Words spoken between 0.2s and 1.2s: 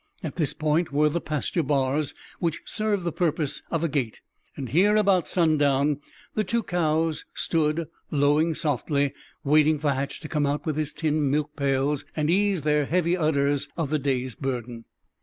At this point were